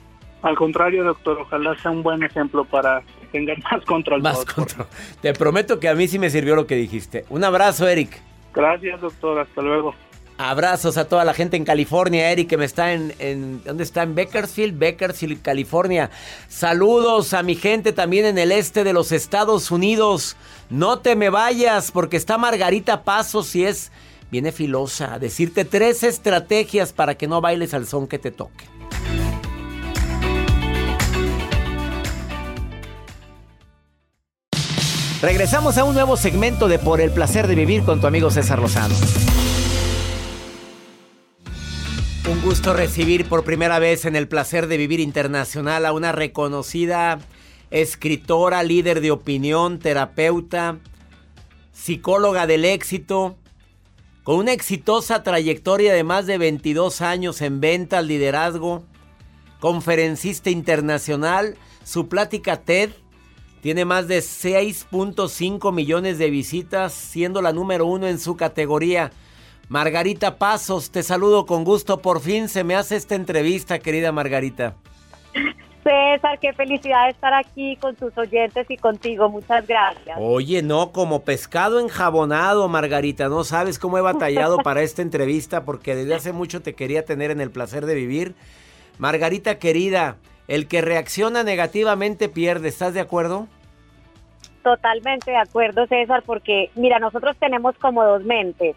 Al 0.43 0.55
contrario, 0.55 1.03
doctor, 1.03 1.39
ojalá 1.39 1.75
sea 1.81 1.89
un 1.89 2.03
buen 2.03 2.21
ejemplo 2.21 2.65
para 2.65 3.01
que 3.01 3.25
tengan 3.31 3.57
más 3.71 3.83
control. 3.83 4.21
Más 4.21 4.45
control. 4.45 4.85
Te 5.21 5.33
prometo 5.33 5.79
que 5.79 5.89
a 5.89 5.95
mí 5.95 6.07
sí 6.07 6.19
me 6.19 6.29
sirvió 6.29 6.55
lo 6.55 6.67
que 6.67 6.75
dijiste. 6.75 7.25
Un 7.29 7.43
abrazo, 7.43 7.87
Eric. 7.87 8.21
Gracias, 8.53 9.01
doctor. 9.01 9.39
Hasta 9.39 9.61
luego. 9.63 9.95
Abrazos 10.37 10.97
a 10.97 11.05
toda 11.07 11.23
la 11.23 11.33
gente 11.33 11.55
en 11.55 11.63
California, 11.63 12.29
Eric, 12.29 12.49
que 12.49 12.57
me 12.57 12.65
está 12.65 12.91
en, 12.91 13.13
en 13.19 13.63
¿dónde 13.63 13.85
está? 13.85 14.03
En 14.03 14.15
Bakersfield, 14.15 14.77
Bakersfield, 14.77 15.41
California. 15.41 16.09
Saludos 16.49 17.33
a 17.33 17.41
mi 17.41 17.55
gente 17.55 17.93
también 17.93 18.25
en 18.25 18.37
el 18.37 18.51
este 18.51 18.83
de 18.83 18.91
los 18.91 19.13
Estados 19.13 19.71
Unidos. 19.71 20.35
No 20.69 20.99
te 20.99 21.15
me 21.15 21.29
vayas 21.29 21.91
porque 21.91 22.17
está 22.17 22.37
Margarita 22.37 23.03
Pasos 23.03 23.55
y 23.55 23.63
es, 23.63 23.93
viene 24.29 24.51
filosa, 24.51 25.13
a 25.13 25.19
decirte 25.19 25.63
tres 25.63 26.03
estrategias 26.03 26.91
para 26.91 27.15
que 27.15 27.27
no 27.27 27.39
bailes 27.39 27.73
al 27.73 27.87
son 27.87 28.05
que 28.05 28.19
te 28.19 28.31
toque. 28.31 28.65
Regresamos 35.21 35.77
a 35.77 35.85
un 35.85 35.95
nuevo 35.95 36.17
segmento 36.17 36.67
de 36.67 36.77
Por 36.77 36.99
el 36.99 37.11
placer 37.11 37.47
de 37.47 37.55
vivir 37.55 37.83
con 37.83 38.01
tu 38.01 38.07
amigo 38.07 38.29
César 38.29 38.59
Lozano. 38.59 38.95
Gusto 42.55 42.73
recibir 42.73 43.27
por 43.27 43.43
primera 43.43 43.79
vez 43.79 44.05
en 44.05 44.15
el 44.15 44.29
placer 44.29 44.67
de 44.67 44.77
vivir 44.77 45.01
internacional 45.01 45.85
a 45.85 45.91
una 45.91 46.13
reconocida 46.13 47.19
escritora, 47.69 48.63
líder 48.63 49.01
de 49.01 49.11
opinión, 49.11 49.77
terapeuta, 49.77 50.77
psicóloga 51.73 52.47
del 52.47 52.63
éxito, 52.63 53.35
con 54.23 54.37
una 54.37 54.53
exitosa 54.53 55.21
trayectoria 55.21 55.93
de 55.93 56.05
más 56.05 56.27
de 56.27 56.37
22 56.37 57.01
años 57.01 57.41
en 57.41 57.59
ventas, 57.59 58.05
liderazgo, 58.05 58.85
conferencista 59.59 60.49
internacional, 60.49 61.57
su 61.83 62.07
plática 62.07 62.61
TED 62.61 62.91
tiene 63.61 63.83
más 63.83 64.07
de 64.07 64.19
6.5 64.19 65.73
millones 65.73 66.17
de 66.19 66.29
visitas, 66.29 66.93
siendo 66.93 67.41
la 67.41 67.51
número 67.51 67.85
uno 67.85 68.07
en 68.07 68.17
su 68.17 68.37
categoría. 68.37 69.11
Margarita 69.67 70.37
Pasos, 70.37 70.91
te 70.91 71.01
saludo 71.01 71.45
con 71.45 71.63
gusto. 71.63 72.01
Por 72.01 72.21
fin 72.21 72.49
se 72.49 72.63
me 72.63 72.75
hace 72.75 72.95
esta 72.95 73.15
entrevista, 73.15 73.79
querida 73.79 74.11
Margarita. 74.11 74.75
César, 75.83 76.39
qué 76.39 76.53
felicidad 76.53 77.09
estar 77.09 77.33
aquí 77.33 77.75
con 77.77 77.95
tus 77.95 78.15
oyentes 78.17 78.65
y 78.69 78.77
contigo. 78.77 79.29
Muchas 79.29 79.67
gracias. 79.67 80.17
Oye, 80.19 80.63
no, 80.63 80.91
como 80.91 81.23
pescado 81.23 81.79
enjabonado, 81.79 82.67
Margarita. 82.67 83.27
No 83.27 83.43
sabes 83.43 83.77
cómo 83.77 83.97
he 83.97 84.01
batallado 84.01 84.57
para 84.57 84.81
esta 84.81 85.01
entrevista 85.01 85.63
porque 85.63 85.95
desde 85.95 86.15
hace 86.15 86.31
mucho 86.31 86.61
te 86.61 86.73
quería 86.73 87.05
tener 87.05 87.29
en 87.31 87.41
el 87.41 87.51
placer 87.51 87.85
de 87.85 87.95
vivir. 87.95 88.35
Margarita 88.97 89.59
querida, 89.59 90.17
el 90.47 90.67
que 90.67 90.81
reacciona 90.81 91.43
negativamente 91.43 92.29
pierde, 92.29 92.69
¿estás 92.69 92.93
de 92.93 93.01
acuerdo? 93.01 93.47
Totalmente 94.63 95.31
de 95.31 95.37
acuerdo, 95.37 95.85
César, 95.85 96.23
porque 96.25 96.71
mira, 96.75 96.97
nosotros 96.97 97.35
tenemos 97.39 97.75
como 97.77 98.03
dos 98.03 98.23
mentes. 98.23 98.75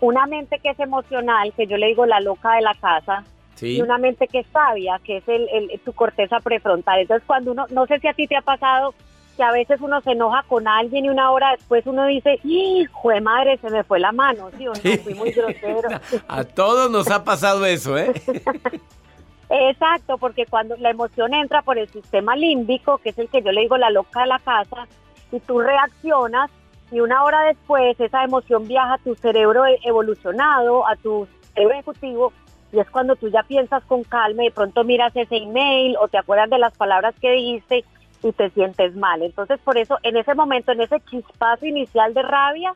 Una 0.00 0.26
mente 0.26 0.58
que 0.58 0.70
es 0.70 0.80
emocional, 0.80 1.52
que 1.56 1.66
yo 1.66 1.76
le 1.76 1.88
digo 1.88 2.06
la 2.06 2.20
loca 2.20 2.54
de 2.54 2.62
la 2.62 2.74
casa, 2.74 3.24
y 3.60 3.82
una 3.82 3.98
mente 3.98 4.26
que 4.26 4.40
es 4.40 4.46
sabia, 4.52 4.98
que 5.04 5.18
es 5.18 5.28
el, 5.28 5.48
el, 5.50 5.80
tu 5.80 5.92
corteza 5.92 6.40
prefrontal. 6.40 7.00
Entonces, 7.00 7.24
cuando 7.26 7.52
uno, 7.52 7.66
no 7.70 7.86
sé 7.86 7.98
si 7.98 8.08
a 8.08 8.14
ti 8.14 8.26
te 8.26 8.36
ha 8.36 8.42
pasado 8.42 8.94
que 9.36 9.42
a 9.42 9.52
veces 9.52 9.80
uno 9.80 10.00
se 10.00 10.12
enoja 10.12 10.44
con 10.48 10.66
alguien 10.66 11.04
y 11.04 11.08
una 11.08 11.30
hora 11.30 11.52
después 11.52 11.86
uno 11.86 12.06
dice, 12.06 12.38
¡hijo 12.44 13.10
de 13.10 13.20
madre, 13.20 13.58
se 13.58 13.70
me 13.70 13.84
fue 13.84 14.00
la 14.00 14.12
mano! 14.12 14.50
Sí, 14.56 14.66
o 14.66 14.72
no, 14.72 15.02
fui 15.02 15.14
muy 15.14 15.30
grosero. 15.32 15.88
A 16.28 16.44
todos 16.44 16.90
nos 16.90 17.10
ha 17.10 17.24
pasado 17.24 17.64
eso, 17.66 17.96
¿eh? 17.96 18.12
Exacto, 19.50 20.16
porque 20.18 20.46
cuando 20.46 20.76
la 20.76 20.90
emoción 20.90 21.34
entra 21.34 21.62
por 21.62 21.76
el 21.76 21.88
sistema 21.88 22.36
límbico, 22.36 22.98
que 22.98 23.10
es 23.10 23.18
el 23.18 23.28
que 23.28 23.42
yo 23.42 23.50
le 23.50 23.62
digo 23.62 23.76
la 23.76 23.90
loca 23.90 24.20
de 24.20 24.26
la 24.26 24.38
casa, 24.38 24.86
y 25.32 25.40
tú 25.40 25.60
reaccionas 25.60 26.50
y 26.90 27.00
una 27.00 27.24
hora 27.24 27.42
después 27.44 27.98
esa 28.00 28.24
emoción 28.24 28.66
viaja 28.66 28.94
a 28.94 28.98
tu 28.98 29.14
cerebro 29.14 29.64
e-, 29.66 29.78
evolucionado, 29.84 30.86
a 30.86 30.96
tu 30.96 31.26
cerebro 31.54 31.74
ejecutivo, 31.74 32.32
y 32.72 32.78
es 32.78 32.88
cuando 32.90 33.16
tú 33.16 33.28
ya 33.28 33.42
piensas 33.42 33.82
con 33.84 34.04
calma 34.04 34.42
y 34.42 34.46
de 34.46 34.54
pronto 34.54 34.84
miras 34.84 35.14
ese 35.16 35.36
email 35.36 35.96
o 36.00 36.08
te 36.08 36.18
acuerdas 36.18 36.50
de 36.50 36.58
las 36.58 36.76
palabras 36.76 37.14
que 37.20 37.32
dijiste 37.32 37.84
y 38.22 38.32
te 38.32 38.50
sientes 38.50 38.94
mal. 38.94 39.22
Entonces, 39.22 39.58
por 39.60 39.76
eso, 39.76 39.98
en 40.02 40.16
ese 40.16 40.34
momento, 40.34 40.72
en 40.72 40.80
ese 40.80 41.00
chispazo 41.00 41.66
inicial 41.66 42.14
de 42.14 42.22
rabia, 42.22 42.74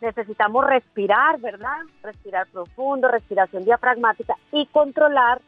necesitamos 0.00 0.66
respirar, 0.66 1.40
¿verdad? 1.40 1.76
Respirar 2.02 2.46
profundo, 2.48 3.08
respiración 3.08 3.64
diafragmática 3.64 4.34
y 4.50 4.66
controlar 4.66 5.40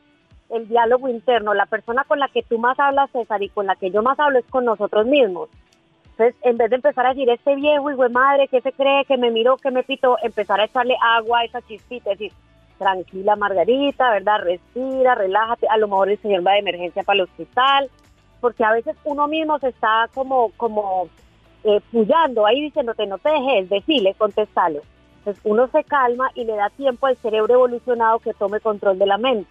el 0.51 0.69
diálogo 0.69 1.09
interno. 1.09 1.53
La 1.53 1.67
persona 1.67 2.05
con 2.05 2.21
la 2.21 2.29
que 2.29 2.43
tú 2.43 2.59
más 2.59 2.79
hablas, 2.79 3.11
César, 3.11 3.43
y 3.43 3.49
con 3.49 3.67
la 3.67 3.77
que 3.77 3.91
yo 3.91 4.03
más 4.03 4.19
hablo 4.19 4.39
es 4.39 4.47
con 4.47 4.65
nosotros 4.65 5.07
mismos. 5.07 5.51
Entonces, 6.17 6.37
en 6.43 6.57
vez 6.57 6.71
de 6.71 6.77
empezar 6.77 7.07
a 7.07 7.09
decir, 7.09 7.29
este 7.29 7.57
viejo, 7.57 7.91
hijo 7.91 8.03
de 8.05 8.09
madre, 8.09 8.47
¿qué 8.49 8.61
se 8.61 8.73
cree? 8.73 9.05
que 9.05 9.17
me 9.17 9.33
miró, 9.33 9.57
que 9.57 9.73
me 9.73 9.83
pitó? 9.83 10.17
Empezar 10.23 10.61
a 10.61 10.67
echarle 10.67 10.97
agua 11.03 11.41
a 11.41 11.45
esa 11.45 11.61
chispita, 11.63 12.11
decir, 12.11 12.33
tranquila 12.79 13.35
Margarita, 13.35 14.11
¿verdad? 14.13 14.43
Respira, 14.45 15.17
relájate, 15.17 15.67
a 15.69 15.77
lo 15.77 15.89
mejor 15.89 16.11
el 16.11 16.23
señor 16.23 16.47
va 16.47 16.53
de 16.53 16.61
emergencia 16.61 17.03
para 17.03 17.17
el 17.17 17.23
hospital, 17.23 17.91
porque 18.41 18.63
a 18.65 18.73
veces 18.73 18.97
uno 19.05 19.27
mismo 19.27 19.59
se 19.59 19.69
está 19.69 20.09
como, 20.15 20.51
como 20.57 21.09
eh, 21.65 21.81
puyando 21.91 22.47
ahí 22.47 22.61
diciéndote, 22.61 23.07
no 23.07 23.19
te 23.19 23.31
dejes, 23.31 23.69
decirle, 23.69 24.15
contestalo. 24.17 24.83
Entonces 25.19 25.43
uno 25.45 25.67
se 25.69 25.83
calma 25.83 26.31
y 26.35 26.45
le 26.45 26.55
da 26.55 26.71
tiempo 26.71 27.07
al 27.07 27.17
cerebro 27.17 27.55
evolucionado 27.55 28.21
que 28.21 28.35
tome 28.35 28.61
control 28.61 28.99
de 28.99 29.07
la 29.07 29.19
mente. 29.19 29.51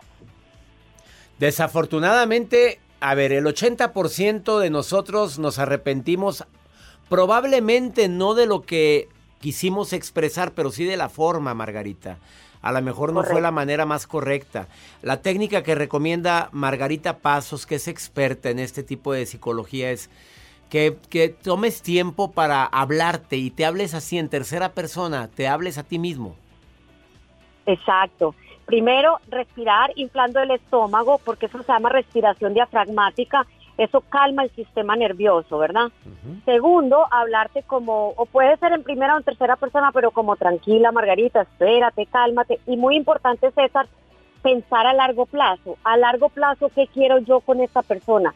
Desafortunadamente, 1.39 2.79
a 3.03 3.15
ver, 3.15 3.33
el 3.33 3.43
80% 3.43 4.59
de 4.59 4.69
nosotros 4.69 5.37
nos 5.37 5.59
arrepentimos 5.59 6.45
probablemente 7.09 8.07
no 8.07 8.33
de 8.33 8.45
lo 8.45 8.61
que 8.61 9.09
quisimos 9.41 9.91
expresar, 9.91 10.53
pero 10.53 10.71
sí 10.71 10.85
de 10.85 10.95
la 10.95 11.09
forma, 11.09 11.53
Margarita. 11.53 12.17
A 12.61 12.71
lo 12.71 12.81
mejor 12.81 13.11
no 13.11 13.23
fue 13.23 13.41
la 13.41 13.51
manera 13.51 13.85
más 13.85 14.07
correcta. 14.07 14.69
La 15.01 15.21
técnica 15.21 15.63
que 15.63 15.75
recomienda 15.75 16.47
Margarita 16.53 17.17
Pasos, 17.17 17.65
que 17.65 17.75
es 17.75 17.89
experta 17.89 18.49
en 18.49 18.59
este 18.59 18.83
tipo 18.83 19.11
de 19.11 19.25
psicología, 19.25 19.91
es 19.91 20.09
que, 20.69 20.95
que, 21.09 21.27
tomes 21.27 21.81
tiempo 21.81 22.31
para 22.31 22.63
hablarte 22.63 23.35
y 23.35 23.51
te 23.51 23.65
hables 23.65 23.95
así 23.95 24.17
en 24.17 24.29
tercera 24.29 24.71
persona, 24.71 25.27
te 25.27 25.49
hables 25.49 25.77
a 25.77 25.83
ti 25.83 25.99
mismo. 25.99 26.37
Exacto. 27.65 28.33
Primero, 28.65 29.19
respirar 29.29 29.91
inflando 29.95 30.39
el 30.39 30.51
estómago, 30.51 31.19
porque 31.23 31.47
eso 31.47 31.61
se 31.63 31.71
llama 31.71 31.89
respiración 31.89 32.53
diafragmática. 32.53 33.45
Eso 33.77 34.01
calma 34.01 34.43
el 34.43 34.51
sistema 34.51 34.95
nervioso, 34.95 35.57
¿verdad? 35.57 35.91
Segundo, 36.45 37.05
hablarte 37.09 37.63
como, 37.63 38.09
o 38.09 38.25
puede 38.25 38.55
ser 38.57 38.71
en 38.71 38.83
primera 38.83 39.15
o 39.15 39.17
en 39.17 39.23
tercera 39.23 39.55
persona, 39.55 39.91
pero 39.91 40.11
como 40.11 40.35
tranquila, 40.35 40.91
Margarita, 40.91 41.41
espérate, 41.41 42.05
cálmate. 42.05 42.59
Y 42.67 42.77
muy 42.77 42.95
importante, 42.95 43.51
César, 43.51 43.87
pensar 44.43 44.85
a 44.85 44.93
largo 44.93 45.25
plazo. 45.25 45.77
A 45.83 45.97
largo 45.97 46.29
plazo, 46.29 46.69
¿qué 46.75 46.87
quiero 46.87 47.17
yo 47.19 47.39
con 47.39 47.61
esta 47.61 47.81
persona? 47.81 48.35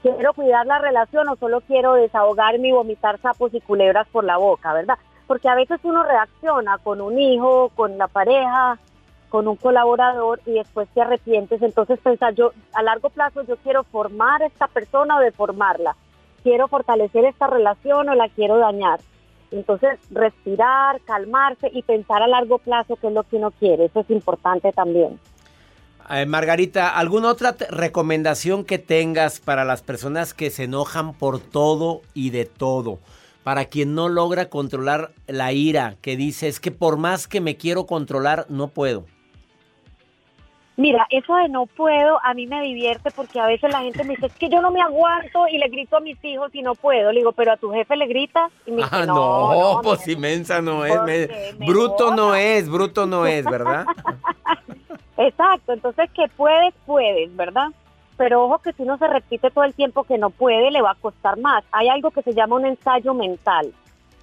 ¿Quiero 0.00 0.32
cuidar 0.32 0.64
la 0.66 0.78
relación 0.78 1.28
o 1.28 1.36
solo 1.36 1.60
quiero 1.60 1.94
desahogarme 1.94 2.68
y 2.68 2.72
vomitar 2.72 3.20
sapos 3.20 3.52
y 3.52 3.60
culebras 3.60 4.08
por 4.08 4.24
la 4.24 4.38
boca, 4.38 4.72
verdad? 4.72 4.96
Porque 5.26 5.48
a 5.48 5.54
veces 5.54 5.80
uno 5.82 6.02
reacciona 6.04 6.78
con 6.78 7.00
un 7.00 7.18
hijo, 7.18 7.70
con 7.74 7.98
la 7.98 8.08
pareja, 8.08 8.78
con 9.28 9.48
un 9.48 9.56
colaborador 9.56 10.40
y 10.46 10.52
después 10.52 10.88
te 10.94 11.02
arrepientes, 11.02 11.60
entonces 11.62 11.98
pensar 12.00 12.34
yo 12.34 12.52
a 12.72 12.82
largo 12.82 13.10
plazo 13.10 13.42
yo 13.42 13.56
quiero 13.58 13.84
formar 13.84 14.42
a 14.42 14.46
esta 14.46 14.68
persona 14.68 15.16
o 15.16 15.20
deformarla, 15.20 15.96
quiero 16.42 16.68
fortalecer 16.68 17.24
esta 17.24 17.46
relación 17.46 18.08
o 18.08 18.14
la 18.14 18.28
quiero 18.28 18.58
dañar. 18.58 19.00
Entonces 19.50 19.98
respirar, 20.10 21.00
calmarse 21.02 21.70
y 21.72 21.82
pensar 21.82 22.22
a 22.22 22.26
largo 22.26 22.58
plazo 22.58 22.96
qué 22.96 23.08
es 23.08 23.12
lo 23.12 23.22
que 23.22 23.36
uno 23.36 23.50
quiere, 23.50 23.86
eso 23.86 24.00
es 24.00 24.10
importante 24.10 24.72
también. 24.72 25.18
Margarita, 26.26 26.88
¿alguna 26.88 27.28
otra 27.28 27.54
recomendación 27.68 28.64
que 28.64 28.78
tengas 28.78 29.40
para 29.40 29.66
las 29.66 29.82
personas 29.82 30.32
que 30.32 30.48
se 30.48 30.64
enojan 30.64 31.12
por 31.12 31.38
todo 31.38 32.00
y 32.14 32.30
de 32.30 32.46
todo? 32.46 32.98
para 33.48 33.64
quien 33.64 33.94
no 33.94 34.10
logra 34.10 34.50
controlar 34.50 35.12
la 35.26 35.54
ira, 35.54 35.96
que 36.02 36.18
dice 36.18 36.48
es 36.48 36.60
que 36.60 36.70
por 36.70 36.98
más 36.98 37.26
que 37.26 37.40
me 37.40 37.56
quiero 37.56 37.86
controlar, 37.86 38.44
no 38.50 38.68
puedo. 38.68 39.06
Mira, 40.78 41.08
eso 41.10 41.34
de 41.34 41.48
no 41.48 41.66
puedo 41.66 42.20
a 42.24 42.34
mí 42.34 42.46
me 42.46 42.62
divierte 42.62 43.10
porque 43.10 43.40
a 43.40 43.46
veces 43.46 43.72
la 43.72 43.80
gente 43.80 44.04
me 44.04 44.10
dice, 44.10 44.26
es 44.26 44.32
que 44.34 44.48
yo 44.48 44.62
no 44.62 44.70
me 44.70 44.80
aguanto 44.80 45.48
y 45.48 45.58
le 45.58 45.66
grito 45.66 45.96
a 45.96 46.00
mis 46.00 46.24
hijos 46.24 46.54
y 46.54 46.62
no 46.62 46.76
puedo. 46.76 47.10
Le 47.10 47.18
digo, 47.18 47.32
pero 47.32 47.50
a 47.50 47.56
tu 47.56 47.72
jefe 47.72 47.96
le 47.96 48.06
gritas 48.06 48.52
y 48.64 48.70
me 48.70 48.76
dice, 48.84 48.88
ah, 48.92 49.04
no, 49.04 49.74
no, 49.74 49.80
pues 49.82 50.06
inmensa 50.06 50.62
no 50.62 50.84
es. 50.84 51.58
bruto 51.58 52.14
no 52.14 52.36
es, 52.36 52.70
bruto 52.70 53.06
no 53.06 53.26
es, 53.26 53.44
¿verdad? 53.44 53.86
Exacto, 55.16 55.72
entonces 55.72 56.12
que 56.12 56.28
puedes, 56.36 56.72
puedes, 56.86 57.34
¿verdad? 57.34 57.70
Pero 58.16 58.44
ojo 58.44 58.58
que 58.58 58.72
si 58.72 58.84
uno 58.84 58.98
se 58.98 59.08
repite 59.08 59.50
todo 59.50 59.64
el 59.64 59.74
tiempo 59.74 60.04
que 60.04 60.16
no 60.16 60.30
puede, 60.30 60.70
le 60.70 60.80
va 60.80 60.92
a 60.92 60.94
costar 60.94 61.40
más. 61.40 61.64
Hay 61.72 61.88
algo 61.88 62.12
que 62.12 62.22
se 62.22 62.34
llama 62.34 62.54
un 62.54 62.66
ensayo 62.66 63.14
mental. 63.14 63.74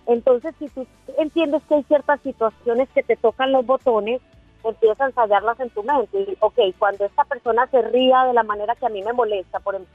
Entonces, 0.07 0.55
si 0.57 0.69
tú 0.69 0.87
entiendes 1.17 1.63
que 1.67 1.75
hay 1.75 1.83
ciertas 1.83 2.21
situaciones 2.21 2.87
que 2.95 3.03
te 3.03 3.17
tocan 3.17 3.51
los 3.51 3.65
botones, 3.65 4.21
empiezas 4.69 5.01
a 5.01 5.05
ensayarlas 5.05 5.59
en 5.59 5.69
tu 5.69 5.83
mente. 5.83 6.19
Y, 6.19 6.37
ok, 6.39 6.59
cuando 6.77 7.05
esta 7.05 7.23
persona 7.23 7.67
se 7.67 7.81
ría 7.81 8.25
de 8.25 8.33
la 8.33 8.43
manera 8.43 8.75
que 8.75 8.85
a 8.85 8.89
mí 8.89 9.01
me 9.03 9.13
molesta, 9.13 9.59
por 9.59 9.75
em, 9.75 9.85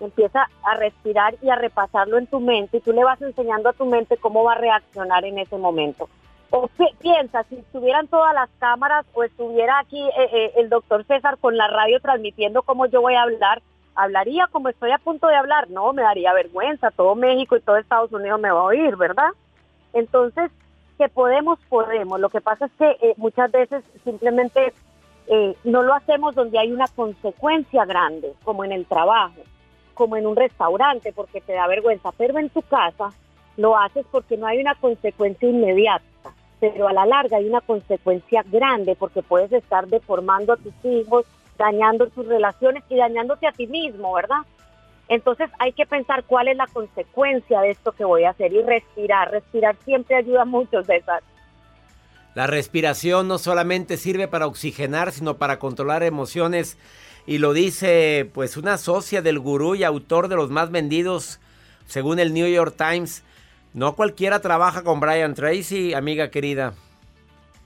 empieza 0.00 0.48
a 0.64 0.74
respirar 0.76 1.34
y 1.42 1.50
a 1.50 1.56
repasarlo 1.56 2.18
en 2.18 2.26
tu 2.26 2.40
mente 2.40 2.78
y 2.78 2.80
tú 2.80 2.92
le 2.92 3.04
vas 3.04 3.20
enseñando 3.20 3.68
a 3.68 3.74
tu 3.74 3.84
mente 3.84 4.16
cómo 4.16 4.44
va 4.44 4.52
a 4.52 4.58
reaccionar 4.58 5.24
en 5.24 5.38
ese 5.38 5.58
momento. 5.58 6.08
O 6.50 6.68
piensa, 7.00 7.44
si 7.44 7.56
estuvieran 7.56 8.08
todas 8.08 8.34
las 8.34 8.50
cámaras 8.58 9.06
o 9.14 9.22
estuviera 9.22 9.78
aquí 9.78 10.00
eh, 10.00 10.28
eh, 10.32 10.52
el 10.56 10.68
doctor 10.68 11.04
César 11.04 11.38
con 11.38 11.56
la 11.56 11.68
radio 11.68 12.00
transmitiendo 12.00 12.62
cómo 12.62 12.86
yo 12.86 13.00
voy 13.00 13.14
a 13.14 13.22
hablar, 13.22 13.62
hablaría 13.94 14.48
como 14.50 14.68
estoy 14.68 14.90
a 14.90 14.98
punto 14.98 15.28
de 15.28 15.36
hablar. 15.36 15.70
No, 15.70 15.92
me 15.92 16.02
daría 16.02 16.32
vergüenza. 16.32 16.90
Todo 16.90 17.14
México 17.14 17.56
y 17.56 17.60
todo 17.60 17.76
Estados 17.76 18.12
Unidos 18.12 18.40
me 18.40 18.50
va 18.50 18.60
a 18.60 18.64
oír, 18.64 18.96
¿verdad? 18.96 19.30
Entonces, 19.92 20.50
que 21.00 21.08
podemos, 21.08 21.58
podemos. 21.70 22.20
Lo 22.20 22.28
que 22.28 22.42
pasa 22.42 22.66
es 22.66 22.72
que 22.72 22.90
eh, 23.00 23.14
muchas 23.16 23.50
veces 23.50 23.82
simplemente 24.04 24.74
eh, 25.28 25.56
no 25.64 25.82
lo 25.82 25.94
hacemos 25.94 26.34
donde 26.34 26.58
hay 26.58 26.70
una 26.72 26.88
consecuencia 26.88 27.86
grande, 27.86 28.34
como 28.44 28.66
en 28.66 28.72
el 28.72 28.84
trabajo, 28.84 29.40
como 29.94 30.18
en 30.18 30.26
un 30.26 30.36
restaurante, 30.36 31.14
porque 31.14 31.40
te 31.40 31.54
da 31.54 31.66
vergüenza, 31.68 32.10
pero 32.18 32.38
en 32.38 32.50
tu 32.50 32.60
casa 32.60 33.12
lo 33.56 33.78
haces 33.78 34.04
porque 34.10 34.36
no 34.36 34.46
hay 34.46 34.60
una 34.60 34.74
consecuencia 34.74 35.48
inmediata, 35.48 36.34
pero 36.60 36.86
a 36.86 36.92
la 36.92 37.06
larga 37.06 37.38
hay 37.38 37.48
una 37.48 37.62
consecuencia 37.62 38.44
grande 38.46 38.94
porque 38.94 39.22
puedes 39.22 39.50
estar 39.52 39.86
deformando 39.86 40.52
a 40.52 40.58
tus 40.58 40.74
hijos, 40.84 41.24
dañando 41.56 42.08
tus 42.08 42.26
relaciones 42.26 42.84
y 42.90 42.96
dañándote 42.96 43.46
a 43.46 43.52
ti 43.52 43.66
mismo, 43.66 44.12
¿verdad? 44.12 44.42
Entonces 45.10 45.50
hay 45.58 45.72
que 45.72 45.86
pensar 45.86 46.22
cuál 46.24 46.46
es 46.46 46.56
la 46.56 46.68
consecuencia 46.68 47.60
de 47.62 47.70
esto 47.70 47.90
que 47.90 48.04
voy 48.04 48.22
a 48.22 48.30
hacer 48.30 48.52
y 48.52 48.62
respirar. 48.62 49.32
Respirar 49.32 49.76
siempre 49.84 50.14
ayuda 50.14 50.44
mucho, 50.44 50.84
César. 50.84 51.20
La 52.36 52.46
respiración 52.46 53.26
no 53.26 53.38
solamente 53.38 53.96
sirve 53.96 54.28
para 54.28 54.46
oxigenar, 54.46 55.10
sino 55.10 55.36
para 55.36 55.58
controlar 55.58 56.04
emociones. 56.04 56.78
Y 57.26 57.38
lo 57.38 57.52
dice 57.52 58.30
pues 58.32 58.56
una 58.56 58.78
socia 58.78 59.20
del 59.20 59.40
gurú 59.40 59.74
y 59.74 59.82
autor 59.82 60.28
de 60.28 60.36
los 60.36 60.48
más 60.48 60.70
vendidos, 60.70 61.40
según 61.86 62.20
el 62.20 62.32
New 62.32 62.46
York 62.46 62.76
Times. 62.78 63.24
No 63.74 63.96
cualquiera 63.96 64.38
trabaja 64.38 64.84
con 64.84 65.00
Brian 65.00 65.34
Tracy, 65.34 65.92
amiga 65.92 66.30
querida. 66.30 66.74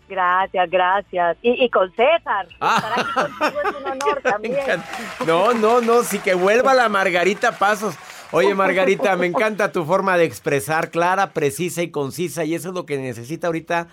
Gracias, 0.09 0.71
gracias. 0.71 1.37
Y, 1.43 1.69
con 1.71 1.91
César. 1.93 2.47
Estar 2.49 2.93
aquí 2.93 3.13
contigo 3.13 3.61
es 3.65 3.77
un 3.81 3.93
honor 3.93 4.21
también. 4.23 4.83
No, 5.27 5.55
no, 5.55 5.81
no, 5.81 6.03
sí 6.03 6.19
que 6.19 6.35
vuelva 6.35 6.75
la 6.75 6.89
Margarita 6.89 7.53
Pasos. 7.53 7.97
Oye, 8.33 8.55
Margarita, 8.55 9.17
me 9.17 9.27
encanta 9.27 9.73
tu 9.73 9.85
forma 9.85 10.17
de 10.17 10.25
expresar, 10.25 10.91
clara, 10.91 11.33
precisa 11.33 11.83
y 11.83 11.91
concisa. 11.91 12.45
Y 12.45 12.55
eso 12.55 12.69
es 12.69 12.75
lo 12.75 12.85
que 12.85 12.99
necesita 12.99 13.47
ahorita 13.47 13.89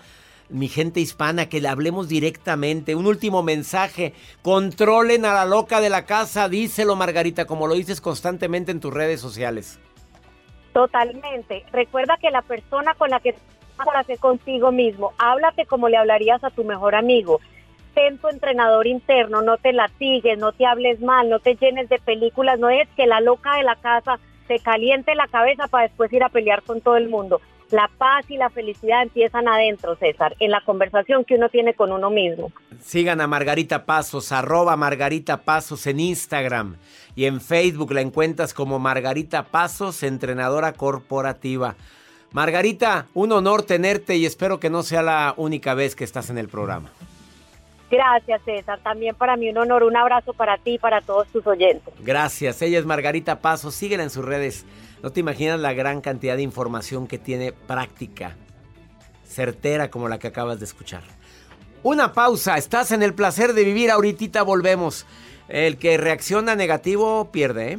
mi 0.48 0.68
gente 0.68 1.00
hispana, 1.00 1.48
que 1.48 1.60
le 1.60 1.68
hablemos 1.68 2.08
directamente. 2.08 2.94
Un 2.94 3.06
último 3.06 3.42
mensaje. 3.42 4.12
Controlen 4.42 5.24
a 5.24 5.32
la 5.32 5.44
loca 5.46 5.80
de 5.80 5.90
la 5.90 6.04
casa. 6.04 6.48
Díselo, 6.48 6.96
Margarita, 6.96 7.46
como 7.46 7.66
lo 7.66 7.74
dices 7.74 8.00
constantemente 8.00 8.70
en 8.70 8.80
tus 8.80 8.92
redes 8.92 9.20
sociales. 9.20 9.80
Totalmente. 10.72 11.64
Recuerda 11.72 12.16
que 12.20 12.30
la 12.30 12.42
persona 12.42 12.94
con 12.94 13.10
la 13.10 13.20
que 13.20 13.34
para 13.84 14.04
ser 14.04 14.18
contigo 14.18 14.72
mismo, 14.72 15.12
háblate 15.18 15.66
como 15.66 15.88
le 15.88 15.96
hablarías 15.96 16.42
a 16.44 16.50
tu 16.50 16.64
mejor 16.64 16.94
amigo. 16.94 17.40
Ten 17.94 18.18
tu 18.18 18.28
entrenador 18.28 18.86
interno, 18.86 19.42
no 19.42 19.58
te 19.58 19.72
latigues, 19.72 20.38
no 20.38 20.52
te 20.52 20.66
hables 20.66 21.00
mal, 21.00 21.28
no 21.28 21.40
te 21.40 21.56
llenes 21.56 21.88
de 21.88 21.98
películas, 21.98 22.58
no 22.58 22.70
es 22.70 22.88
que 22.96 23.06
la 23.06 23.20
loca 23.20 23.56
de 23.56 23.64
la 23.64 23.76
casa 23.76 24.18
te 24.48 24.58
caliente 24.58 25.14
la 25.14 25.26
cabeza 25.28 25.68
para 25.68 25.86
después 25.88 26.12
ir 26.12 26.22
a 26.24 26.28
pelear 26.28 26.62
con 26.62 26.80
todo 26.80 26.96
el 26.96 27.08
mundo. 27.08 27.40
La 27.70 27.90
paz 27.96 28.30
y 28.30 28.36
la 28.36 28.50
felicidad 28.50 29.02
empiezan 29.02 29.48
adentro, 29.48 29.96
César, 29.96 30.36
en 30.40 30.50
la 30.50 30.60
conversación 30.60 31.24
que 31.24 31.36
uno 31.36 31.48
tiene 31.48 31.72
con 31.72 31.90
uno 31.90 32.10
mismo. 32.10 32.52
Sigan 32.78 33.22
a 33.22 33.26
Margarita 33.26 33.86
Pasos, 33.86 34.30
arroba 34.30 34.76
Margarita 34.76 35.38
Pasos 35.38 35.86
en 35.86 35.98
Instagram 35.98 36.76
y 37.14 37.24
en 37.24 37.40
Facebook 37.40 37.92
la 37.92 38.02
encuentras 38.02 38.52
como 38.52 38.78
Margarita 38.78 39.44
Pasos, 39.44 40.02
entrenadora 40.02 40.74
corporativa. 40.74 41.76
Margarita, 42.32 43.08
un 43.12 43.32
honor 43.32 43.62
tenerte 43.62 44.16
y 44.16 44.24
espero 44.24 44.58
que 44.58 44.70
no 44.70 44.82
sea 44.82 45.02
la 45.02 45.34
única 45.36 45.74
vez 45.74 45.94
que 45.94 46.04
estás 46.04 46.30
en 46.30 46.38
el 46.38 46.48
programa. 46.48 46.90
Gracias, 47.90 48.40
César. 48.46 48.80
También 48.82 49.14
para 49.14 49.36
mí 49.36 49.50
un 49.50 49.58
honor. 49.58 49.82
Un 49.82 49.96
abrazo 49.96 50.32
para 50.32 50.56
ti 50.56 50.74
y 50.74 50.78
para 50.78 51.02
todos 51.02 51.28
tus 51.28 51.46
oyentes. 51.46 51.92
Gracias. 52.00 52.62
Ella 52.62 52.78
es 52.78 52.86
Margarita 52.86 53.40
Pasos. 53.40 53.74
Síguela 53.74 54.02
en 54.02 54.08
sus 54.08 54.24
redes. 54.24 54.64
No 55.02 55.10
te 55.10 55.20
imaginas 55.20 55.60
la 55.60 55.74
gran 55.74 56.00
cantidad 56.00 56.36
de 56.36 56.42
información 56.42 57.06
que 57.06 57.18
tiene 57.18 57.52
práctica, 57.52 58.34
certera 59.26 59.90
como 59.90 60.08
la 60.08 60.18
que 60.18 60.28
acabas 60.28 60.58
de 60.58 60.64
escuchar. 60.64 61.02
Una 61.82 62.14
pausa. 62.14 62.56
Estás 62.56 62.92
en 62.92 63.02
el 63.02 63.12
placer 63.12 63.52
de 63.52 63.64
vivir. 63.64 63.90
Ahorita 63.90 64.42
volvemos. 64.42 65.04
El 65.48 65.76
que 65.76 65.98
reacciona 65.98 66.56
negativo 66.56 67.30
pierde, 67.30 67.72
¿eh? 67.72 67.78